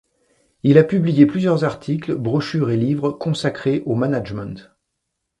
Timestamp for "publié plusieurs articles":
0.83-2.15